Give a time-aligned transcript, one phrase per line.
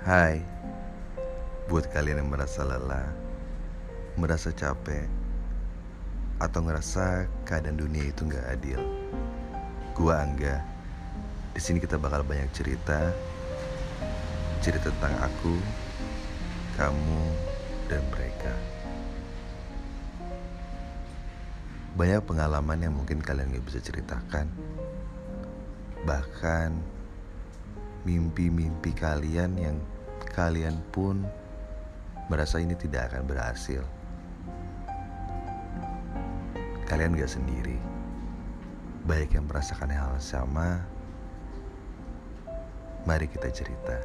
[0.00, 0.40] Hai,
[1.68, 3.04] buat kalian yang merasa lelah,
[4.16, 5.04] merasa capek,
[6.40, 8.80] atau ngerasa keadaan dunia itu nggak adil.
[9.92, 10.64] Gua Angga.
[11.52, 13.12] Di sini kita bakal banyak cerita,
[14.64, 15.60] cerita tentang aku,
[16.80, 17.22] kamu,
[17.92, 18.56] dan mereka.
[22.00, 24.48] Banyak pengalaman yang mungkin kalian gak bisa ceritakan.
[26.08, 26.99] Bahkan
[28.04, 29.76] mimpi-mimpi kalian yang
[30.32, 31.26] kalian pun
[32.30, 33.82] merasa ini tidak akan berhasil.
[36.86, 37.78] Kalian gak sendiri.
[39.06, 40.84] Baik yang merasakan hal sama,
[43.08, 43.96] mari kita cerita.